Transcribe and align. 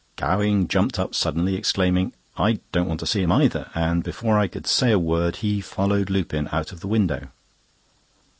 Gowing 0.15 0.67
jumped 0.67 0.97
up 0.97 1.13
suddenly, 1.13 1.55
exclaiming: 1.55 2.13
"I 2.35 2.59
don't 2.71 2.87
want 2.87 2.99
to 3.01 3.05
see 3.05 3.21
him 3.21 3.31
either!" 3.31 3.69
and, 3.75 4.01
before 4.03 4.39
I 4.39 4.47
could 4.47 4.65
say 4.65 4.91
a 4.91 4.97
word, 4.97 5.35
he 5.35 5.61
followed 5.61 6.09
Lupin 6.09 6.49
out 6.51 6.71
of 6.71 6.79
the 6.79 6.87
window. 6.87 7.27